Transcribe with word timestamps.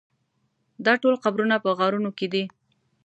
دا 0.85 0.93
ټول 1.01 1.15
قبرونه 1.23 1.55
په 1.63 1.69
غارونو 1.77 2.09
کې 2.17 2.27
دي. 2.33 2.43